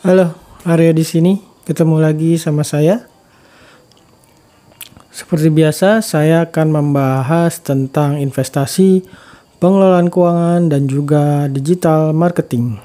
Halo, 0.00 0.32
Arya 0.64 0.96
di 0.96 1.04
sini. 1.04 1.44
Ketemu 1.68 2.00
lagi 2.00 2.40
sama 2.40 2.64
saya. 2.64 3.04
Seperti 5.12 5.52
biasa, 5.52 6.00
saya 6.00 6.48
akan 6.48 6.72
membahas 6.72 7.60
tentang 7.60 8.16
investasi, 8.16 9.04
pengelolaan 9.60 10.08
keuangan, 10.08 10.72
dan 10.72 10.88
juga 10.88 11.52
digital 11.52 12.16
marketing. 12.16 12.80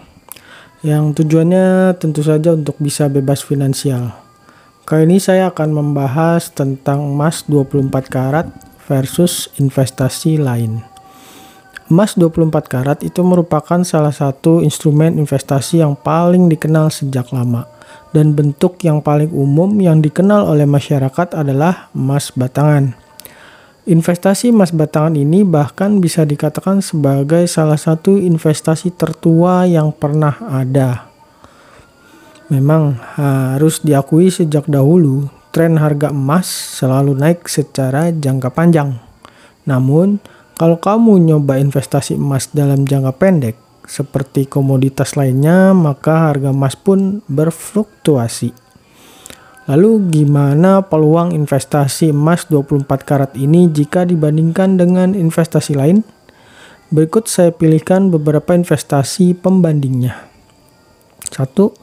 Yang 0.83 1.23
tujuannya 1.23 1.95
tentu 2.03 2.19
saja 2.19 2.51
untuk 2.51 2.75
bisa 2.83 3.07
bebas 3.07 3.47
finansial. 3.47 4.11
Kali 4.83 5.07
ini 5.07 5.15
saya 5.15 5.55
akan 5.55 5.71
membahas 5.71 6.51
tentang 6.51 6.99
emas 6.99 7.47
24 7.47 8.11
karat 8.11 8.51
versus 8.91 9.47
investasi 9.55 10.35
lain. 10.35 10.83
Emas 11.85 12.17
24 12.17 12.49
karat 12.65 12.99
itu 13.05 13.21
merupakan 13.21 13.77
salah 13.85 14.09
satu 14.09 14.65
instrumen 14.65 15.21
investasi 15.21 15.85
yang 15.85 15.93
paling 15.93 16.49
dikenal 16.49 16.89
sejak 16.89 17.29
lama 17.29 17.69
dan 18.09 18.33
bentuk 18.33 18.81
yang 18.81 19.05
paling 19.05 19.29
umum 19.29 19.69
yang 19.77 20.01
dikenal 20.01 20.49
oleh 20.49 20.65
masyarakat 20.65 21.37
adalah 21.37 21.93
emas 21.93 22.33
batangan. 22.33 22.97
Investasi 23.85 24.49
emas 24.49 24.73
batangan 24.73 25.13
ini 25.13 25.45
bahkan 25.45 26.01
bisa 26.01 26.25
dikatakan 26.25 26.81
sebagai 26.81 27.45
salah 27.45 27.77
satu 27.77 28.17
investasi 28.17 28.89
tertua 28.97 29.69
yang 29.69 29.93
pernah 29.93 30.41
ada. 30.41 31.05
Memang 32.49 32.97
harus 33.13 33.85
diakui 33.85 34.33
sejak 34.33 34.65
dahulu 34.65 35.29
tren 35.53 35.77
harga 35.77 36.09
emas 36.09 36.49
selalu 36.49 37.13
naik 37.13 37.45
secara 37.45 38.09
jangka 38.09 38.49
panjang. 38.49 38.97
Namun, 39.69 40.17
kalau 40.55 40.79
kamu 40.79 41.19
nyoba 41.19 41.59
investasi 41.59 42.15
emas 42.15 42.47
dalam 42.55 42.87
jangka 42.87 43.11
pendek, 43.19 43.55
seperti 43.83 44.47
komoditas 44.47 45.19
lainnya, 45.19 45.75
maka 45.75 46.31
harga 46.31 46.55
emas 46.55 46.79
pun 46.79 47.19
berfluktuasi. 47.27 48.55
Lalu 49.65 50.13
gimana 50.13 50.85
peluang 50.85 51.33
investasi 51.33 52.13
emas 52.13 52.45
24 52.47 52.87
karat 53.01 53.31
ini 53.35 53.67
jika 53.67 54.05
dibandingkan 54.05 54.77
dengan 54.77 55.11
investasi 55.17 55.73
lain? 55.73 56.05
Berikut 56.93 57.25
saya 57.25 57.49
pilihkan 57.49 58.13
beberapa 58.13 58.53
investasi 58.53 59.33
pembandingnya. 59.35 60.29
Satu, 61.33 61.73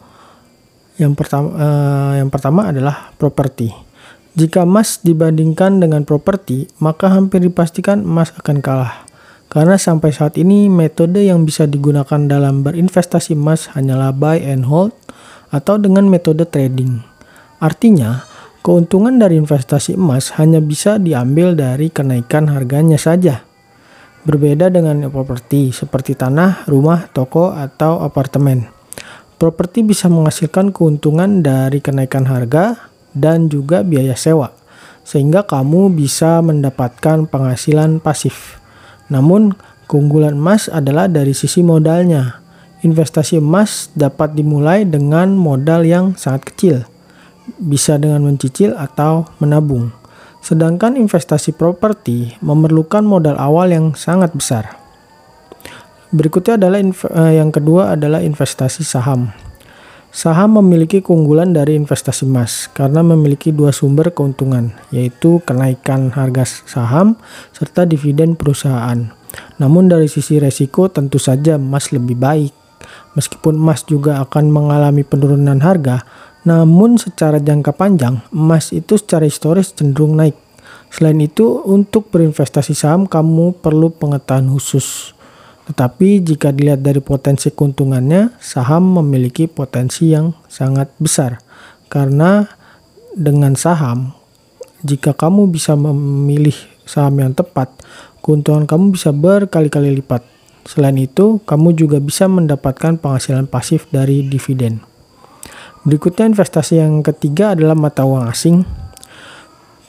yang 0.97 1.19
pertama, 1.19 1.51
eh, 1.59 2.13
yang 2.23 2.31
pertama 2.31 2.71
adalah 2.71 3.11
properti. 3.19 3.92
Jika 4.33 4.65
emas 4.65 5.05
dibandingkan 5.05 5.85
dengan 5.85 6.09
properti, 6.09 6.65
maka 6.81 7.13
hampir 7.13 7.45
dipastikan 7.45 8.01
emas 8.01 8.33
akan 8.33 8.65
kalah. 8.65 9.05
Karena 9.53 9.77
sampai 9.77 10.09
saat 10.09 10.41
ini 10.41 10.73
metode 10.73 11.21
yang 11.21 11.45
bisa 11.45 11.69
digunakan 11.69 12.17
dalam 12.25 12.65
berinvestasi 12.65 13.37
emas 13.37 13.69
hanyalah 13.77 14.17
buy 14.17 14.41
and 14.41 14.65
hold 14.65 14.97
atau 15.53 15.77
dengan 15.77 16.09
metode 16.09 16.49
trading. 16.49 17.05
Artinya, 17.61 18.25
keuntungan 18.65 19.21
dari 19.21 19.37
investasi 19.37 20.01
emas 20.01 20.33
hanya 20.41 20.65
bisa 20.65 20.97
diambil 20.97 21.53
dari 21.53 21.93
kenaikan 21.93 22.49
harganya 22.49 22.97
saja. 22.97 23.45
Berbeda 24.25 24.73
dengan 24.73 25.13
properti 25.13 25.77
seperti 25.77 26.17
tanah, 26.17 26.65
rumah, 26.65 27.13
toko, 27.13 27.53
atau 27.53 28.01
apartemen. 28.01 28.65
Properti 29.37 29.85
bisa 29.85 30.09
menghasilkan 30.09 30.73
keuntungan 30.73 31.45
dari 31.45 31.85
kenaikan 31.85 32.25
harga, 32.25 32.92
dan 33.13 33.49
juga 33.49 33.85
biaya 33.85 34.17
sewa, 34.17 34.53
sehingga 35.05 35.45
kamu 35.45 35.93
bisa 35.93 36.41
mendapatkan 36.41 37.29
penghasilan 37.29 38.01
pasif. 38.01 38.61
Namun, 39.13 39.57
keunggulan 39.89 40.37
emas 40.37 40.73
adalah 40.73 41.09
dari 41.09 41.37
sisi 41.37 41.61
modalnya. 41.61 42.41
Investasi 42.83 43.39
emas 43.39 43.95
dapat 43.95 44.35
dimulai 44.35 44.83
dengan 44.83 45.39
modal 45.39 45.87
yang 45.87 46.19
sangat 46.19 46.51
kecil, 46.51 46.77
bisa 47.63 47.95
dengan 48.01 48.27
mencicil 48.27 48.75
atau 48.75 49.31
menabung. 49.39 49.95
Sedangkan 50.43 50.99
investasi 50.99 51.55
properti 51.55 52.35
memerlukan 52.43 53.07
modal 53.07 53.39
awal 53.39 53.71
yang 53.71 53.95
sangat 53.95 54.35
besar. 54.35 54.75
Berikutnya 56.11 56.59
adalah 56.59 56.83
eh, 56.83 57.33
yang 57.39 57.55
kedua 57.55 57.95
adalah 57.95 58.19
investasi 58.21 58.83
saham. 58.83 59.31
Saham 60.13 60.61
memiliki 60.61 61.01
keunggulan 61.01 61.57
dari 61.57 61.73
investasi 61.73 62.29
emas 62.29 62.69
karena 62.77 63.01
memiliki 63.01 63.49
dua 63.49 63.73
sumber 63.73 64.13
keuntungan, 64.13 64.77
yaitu 64.93 65.41
kenaikan 65.49 66.13
harga 66.13 66.45
saham 66.69 67.17
serta 67.57 67.89
dividen 67.89 68.37
perusahaan. 68.37 69.09
Namun 69.57 69.89
dari 69.89 70.13
sisi 70.13 70.37
resiko 70.37 70.93
tentu 70.93 71.17
saja 71.17 71.57
emas 71.57 71.97
lebih 71.97 72.21
baik. 72.21 72.53
Meskipun 73.17 73.57
emas 73.57 73.89
juga 73.89 74.21
akan 74.21 74.53
mengalami 74.53 75.01
penurunan 75.01 75.65
harga, 75.65 76.05
namun 76.45 77.01
secara 77.01 77.41
jangka 77.41 77.73
panjang 77.73 78.21
emas 78.37 78.69
itu 78.77 79.01
secara 79.01 79.25
historis 79.25 79.73
cenderung 79.73 80.21
naik. 80.21 80.37
Selain 80.93 81.17
itu, 81.25 81.65
untuk 81.65 82.13
berinvestasi 82.13 82.77
saham 82.77 83.09
kamu 83.09 83.65
perlu 83.65 83.89
pengetahuan 83.89 84.53
khusus 84.53 85.17
tetapi 85.63 86.27
jika 86.27 86.51
dilihat 86.51 86.83
dari 86.83 86.99
potensi 86.99 87.47
keuntungannya, 87.55 88.35
saham 88.43 88.99
memiliki 88.99 89.47
potensi 89.47 90.11
yang 90.11 90.35
sangat 90.51 90.91
besar. 90.99 91.39
Karena 91.87 92.43
dengan 93.15 93.55
saham, 93.55 94.11
jika 94.83 95.15
kamu 95.15 95.55
bisa 95.55 95.79
memilih 95.79 96.57
saham 96.83 97.23
yang 97.23 97.31
tepat, 97.31 97.71
keuntungan 98.27 98.67
kamu 98.67 98.99
bisa 98.99 99.15
berkali-kali 99.15 100.03
lipat. 100.03 100.27
Selain 100.67 100.99
itu, 100.99 101.39
kamu 101.47 101.79
juga 101.79 102.03
bisa 102.03 102.27
mendapatkan 102.27 102.99
penghasilan 102.99 103.47
pasif 103.47 103.87
dari 103.95 104.27
dividen. 104.27 104.83
Berikutnya 105.87 106.31
investasi 106.31 106.79
yang 106.79 107.03
ketiga 107.07 107.55
adalah 107.55 107.75
mata 107.75 108.03
uang 108.03 108.27
asing. 108.31 108.67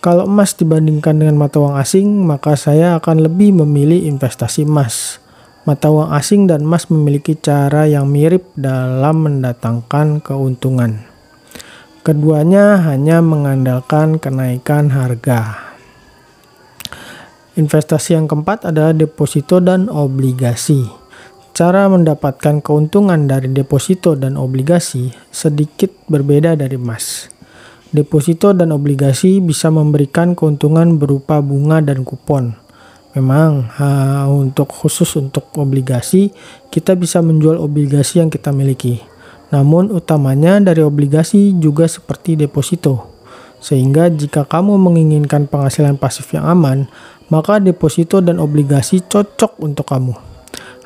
Kalau 0.01 0.25
emas 0.25 0.53
dibandingkan 0.57 1.17
dengan 1.17 1.38
mata 1.38 1.62
uang 1.62 1.78
asing, 1.78 2.25
maka 2.25 2.57
saya 2.57 2.97
akan 2.97 3.25
lebih 3.25 3.53
memilih 3.53 4.09
investasi 4.09 4.66
emas 4.66 5.22
Mata 5.63 5.88
uang 5.88 6.12
asing 6.12 6.44
dan 6.51 6.68
emas 6.68 6.91
memiliki 6.91 7.40
cara 7.40 7.88
yang 7.88 8.12
mirip 8.12 8.51
dalam 8.59 9.24
mendatangkan 9.24 10.19
keuntungan. 10.19 11.07
Keduanya 12.03 12.84
hanya 12.84 13.24
mengandalkan 13.24 14.19
kenaikan 14.19 14.91
harga. 14.91 15.72
Investasi 17.56 18.19
yang 18.19 18.28
keempat 18.28 18.75
adalah 18.75 18.91
deposito 18.91 19.63
dan 19.63 19.88
obligasi. 19.88 20.84
Cara 21.56 21.88
mendapatkan 21.88 22.59
keuntungan 22.59 23.24
dari 23.24 23.47
deposito 23.47 24.19
dan 24.19 24.35
obligasi 24.35 25.16
sedikit 25.31 25.95
berbeda 26.12 26.59
dari 26.59 26.75
emas. 26.75 27.31
Deposito 27.88 28.51
dan 28.51 28.75
obligasi 28.75 29.40
bisa 29.40 29.72
memberikan 29.72 30.35
keuntungan 30.35 31.00
berupa 31.00 31.40
bunga 31.40 31.80
dan 31.80 32.03
kupon 32.03 32.62
Memang 33.13 33.69
ha, 33.78 34.25
untuk 34.25 34.74
khusus 34.74 35.06
untuk 35.22 35.53
obligasi 35.53 36.34
kita 36.74 36.97
bisa 36.97 37.22
menjual 37.22 37.62
obligasi 37.62 38.18
yang 38.18 38.34
kita 38.34 38.50
miliki. 38.50 39.06
Namun 39.53 39.94
utamanya 39.94 40.57
dari 40.57 40.81
obligasi 40.81 41.53
juga 41.53 41.85
seperti 41.85 42.34
deposito. 42.34 43.13
Sehingga 43.62 44.09
jika 44.09 44.50
kamu 44.50 44.81
menginginkan 44.81 45.46
penghasilan 45.46 45.96
pasif 45.96 46.34
yang 46.34 46.50
aman, 46.50 46.90
maka 47.29 47.62
deposito 47.62 48.18
dan 48.18 48.41
obligasi 48.41 49.06
cocok 49.06 49.62
untuk 49.62 49.85
kamu. 49.88 50.32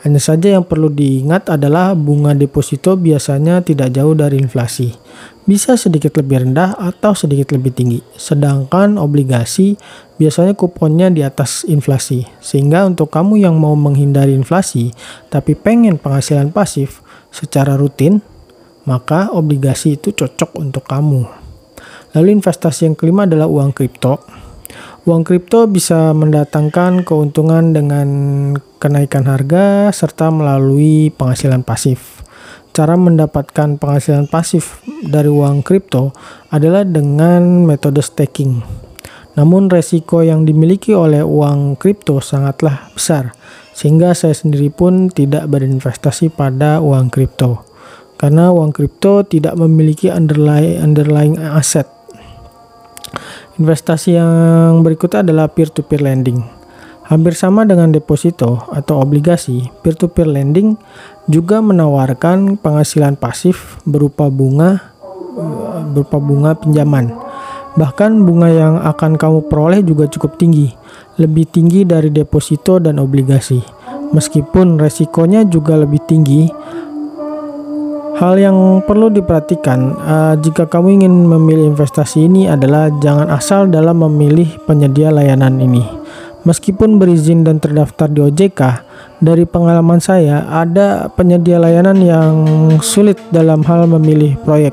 Hanya 0.05 0.21
saja 0.21 0.53
yang 0.53 0.61
perlu 0.61 0.93
diingat 0.93 1.49
adalah 1.49 1.97
bunga 1.97 2.37
deposito 2.37 2.93
biasanya 2.93 3.65
tidak 3.65 3.97
jauh 3.97 4.13
dari 4.13 4.37
inflasi. 4.37 4.93
Bisa 5.47 5.73
sedikit 5.73 6.13
lebih 6.21 6.45
rendah 6.45 6.77
atau 6.77 7.17
sedikit 7.17 7.55
lebih 7.57 7.73
tinggi. 7.73 7.99
Sedangkan 8.13 9.01
obligasi 9.01 9.73
biasanya 10.21 10.53
kuponnya 10.53 11.09
di 11.09 11.25
atas 11.25 11.65
inflasi. 11.65 12.29
Sehingga 12.37 12.85
untuk 12.85 13.09
kamu 13.09 13.41
yang 13.41 13.57
mau 13.57 13.73
menghindari 13.73 14.37
inflasi 14.37 14.93
tapi 15.33 15.57
pengen 15.57 15.97
penghasilan 15.97 16.53
pasif 16.53 17.01
secara 17.33 17.73
rutin, 17.73 18.21
maka 18.85 19.33
obligasi 19.33 19.97
itu 19.97 20.13
cocok 20.13 20.61
untuk 20.61 20.85
kamu. 20.85 21.25
Lalu 22.13 22.37
investasi 22.37 22.87
yang 22.87 22.95
kelima 22.95 23.25
adalah 23.25 23.49
uang 23.49 23.73
kripto. 23.73 24.21
Uang 25.07 25.23
kripto 25.23 25.71
bisa 25.71 26.11
mendatangkan 26.11 27.07
keuntungan 27.07 27.71
dengan 27.71 28.09
kenaikan 28.75 29.23
harga 29.23 29.87
serta 29.95 30.27
melalui 30.35 31.15
penghasilan 31.15 31.63
pasif. 31.63 32.27
Cara 32.75 32.99
mendapatkan 32.99 33.79
penghasilan 33.79 34.27
pasif 34.27 34.83
dari 35.07 35.31
uang 35.31 35.63
kripto 35.63 36.11
adalah 36.51 36.83
dengan 36.83 37.63
metode 37.63 38.03
staking. 38.03 38.59
Namun 39.39 39.71
resiko 39.71 40.27
yang 40.27 40.43
dimiliki 40.43 40.91
oleh 40.91 41.23
uang 41.23 41.79
kripto 41.79 42.19
sangatlah 42.19 42.91
besar, 42.91 43.31
sehingga 43.71 44.11
saya 44.11 44.35
sendiri 44.35 44.67
pun 44.75 45.07
tidak 45.07 45.47
berinvestasi 45.47 46.35
pada 46.35 46.83
uang 46.83 47.07
kripto. 47.15 47.63
Karena 48.19 48.51
uang 48.51 48.75
kripto 48.75 49.23
tidak 49.23 49.55
memiliki 49.55 50.11
underlying, 50.11 50.83
underlying 50.83 51.39
aset 51.39 51.96
Investasi 53.57 54.13
yang 54.13 54.85
berikutnya 54.85 55.25
adalah 55.25 55.49
peer-to-peer 55.49 56.05
lending. 56.05 56.45
Hampir 57.09 57.33
sama 57.33 57.65
dengan 57.65 57.89
deposito 57.89 58.69
atau 58.69 59.01
obligasi, 59.01 59.73
peer-to-peer 59.81 60.29
lending 60.29 60.77
juga 61.25 61.57
menawarkan 61.65 62.61
penghasilan 62.61 63.17
pasif 63.17 63.81
berupa 63.81 64.29
bunga 64.29 64.93
berupa 65.93 66.21
bunga 66.21 66.53
pinjaman. 66.53 67.09
Bahkan 67.77 68.25
bunga 68.25 68.49
yang 68.49 68.75
akan 68.81 69.17
kamu 69.17 69.49
peroleh 69.49 69.81
juga 69.81 70.05
cukup 70.05 70.37
tinggi, 70.37 70.73
lebih 71.17 71.49
tinggi 71.49 71.81
dari 71.81 72.13
deposito 72.13 72.77
dan 72.77 73.01
obligasi. 73.01 73.61
Meskipun 74.13 74.77
resikonya 74.77 75.45
juga 75.49 75.77
lebih 75.77 76.01
tinggi, 76.05 76.49
hal 78.17 78.33
yang 78.41 78.81
perlu 78.81 79.13
diperhatikan 79.13 79.93
uh, 79.93 80.33
jika 80.41 80.65
kamu 80.65 81.01
ingin 81.01 81.13
memilih 81.29 81.69
investasi 81.77 82.25
ini 82.25 82.49
adalah 82.49 82.89
jangan 82.97 83.29
asal 83.29 83.69
dalam 83.69 84.01
memilih 84.01 84.57
penyedia 84.65 85.13
layanan 85.13 85.61
ini. 85.61 85.85
Meskipun 86.41 86.97
berizin 86.97 87.43
dan 87.43 87.59
terdaftar 87.59 88.07
di 88.07 88.23
OJK, 88.23 88.61
dari 89.19 89.43
pengalaman 89.43 89.99
saya 89.99 90.47
ada 90.47 91.11
penyedia 91.11 91.59
layanan 91.59 91.97
yang 91.99 92.33
sulit 92.79 93.19
dalam 93.35 93.61
hal 93.67 93.83
memilih 93.85 94.39
proyek 94.47 94.71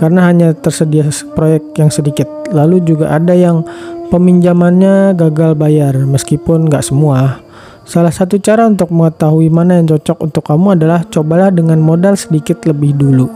karena 0.00 0.24
hanya 0.24 0.56
tersedia 0.56 1.06
proyek 1.36 1.76
yang 1.76 1.92
sedikit. 1.92 2.26
Lalu 2.50 2.80
juga 2.82 3.12
ada 3.12 3.36
yang 3.36 3.62
peminjamannya 4.08 5.14
gagal 5.14 5.52
bayar 5.54 5.94
meskipun 6.00 6.66
nggak 6.66 6.82
semua. 6.82 7.44
Salah 7.82 8.14
satu 8.14 8.38
cara 8.38 8.70
untuk 8.70 8.94
mengetahui 8.94 9.50
mana 9.50 9.82
yang 9.82 9.90
cocok 9.90 10.18
untuk 10.22 10.46
kamu 10.46 10.78
adalah 10.78 11.02
cobalah 11.10 11.50
dengan 11.50 11.82
modal 11.82 12.14
sedikit 12.14 12.62
lebih 12.62 12.94
dulu. 12.94 13.26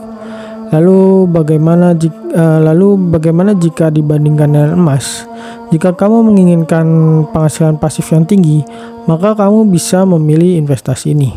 Lalu 0.71 1.31
bagaimana 1.31 1.95
jika, 1.95 2.19
uh, 2.35 2.59
eh, 2.59 2.61
lalu 2.63 2.99
bagaimana 3.11 3.55
jika 3.55 3.91
dibandingkan 3.91 4.51
dengan 4.51 4.71
emas? 4.75 5.27
Jika 5.71 5.95
kamu 5.95 6.31
menginginkan 6.31 6.87
penghasilan 7.31 7.79
pasif 7.79 8.07
yang 8.11 8.27
tinggi, 8.27 8.63
maka 9.07 9.35
kamu 9.35 9.67
bisa 9.71 10.03
memilih 10.07 10.59
investasi 10.59 11.15
ini. 11.15 11.31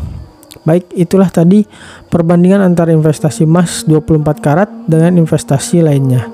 Baik, 0.60 0.92
itulah 0.92 1.32
tadi 1.32 1.64
perbandingan 2.12 2.60
antara 2.60 2.92
investasi 2.92 3.48
emas 3.48 3.82
24 3.88 4.44
karat 4.44 4.68
dengan 4.84 5.16
investasi 5.16 5.80
lainnya. 5.80 6.28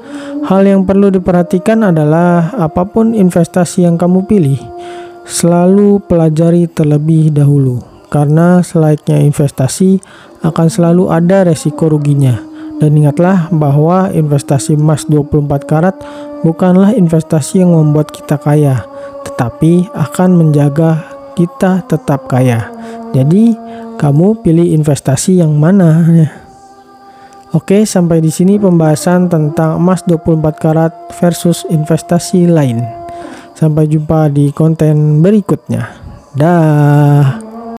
Hal 0.50 0.66
yang 0.66 0.82
perlu 0.82 1.14
diperhatikan 1.14 1.86
adalah 1.86 2.50
apa 2.58 2.82
pun 2.90 3.14
investasi 3.14 3.86
yang 3.86 3.94
kamu 3.94 4.26
pilih, 4.26 4.58
Selalu 5.26 5.98
pelajari 6.06 6.70
terlebih 6.70 7.34
dahulu, 7.34 7.82
karena 8.14 8.62
selayaknya 8.62 9.26
investasi 9.26 9.98
akan 10.46 10.70
selalu 10.70 11.10
ada 11.10 11.42
resiko 11.50 11.90
ruginya. 11.90 12.38
Dan 12.78 12.94
ingatlah 12.94 13.50
bahwa 13.50 14.12
investasi 14.14 14.78
emas 14.78 15.02
24 15.10 15.66
karat 15.66 15.98
bukanlah 16.46 16.94
investasi 16.94 17.64
yang 17.64 17.74
membuat 17.74 18.14
kita 18.14 18.38
kaya, 18.38 18.86
tetapi 19.26 19.90
akan 19.98 20.30
menjaga 20.38 21.02
kita 21.34 21.82
tetap 21.90 22.30
kaya. 22.30 22.70
Jadi, 23.10 23.58
kamu 23.98 24.46
pilih 24.46 24.78
investasi 24.78 25.42
yang 25.42 25.58
mana? 25.58 26.06
Oke, 27.56 27.82
sampai 27.82 28.20
di 28.20 28.28
sini 28.28 28.60
pembahasan 28.60 29.32
tentang 29.32 29.80
emas 29.80 30.04
24 30.04 30.60
karat 30.60 30.92
versus 31.16 31.64
investasi 31.72 32.44
lain. 32.44 33.05
Sampai 33.56 33.88
jumpa 33.88 34.28
di 34.28 34.52
konten 34.52 35.24
berikutnya. 35.24 35.88
Dah. 36.36 37.45